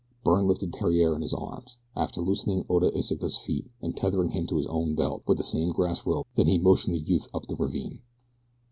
Byrne 0.23 0.47
lifted 0.47 0.73
Theriere 0.73 1.13
in 1.15 1.21
his 1.21 1.31
arms, 1.31 1.77
after 1.95 2.21
loosening 2.21 2.65
Oda 2.67 2.89
Iseka's 2.89 3.37
feet 3.37 3.69
and 3.83 3.95
tethering 3.95 4.29
him 4.29 4.47
to 4.47 4.57
his 4.57 4.65
own 4.65 4.95
belt 4.95 5.21
with 5.27 5.37
the 5.37 5.43
same 5.43 5.69
grass 5.71 6.07
rope; 6.07 6.25
then 6.33 6.47
he 6.47 6.57
motioned 6.57 6.95
the 6.95 6.99
youth 7.01 7.27
up 7.35 7.45
the 7.45 7.55
ravine. 7.55 7.99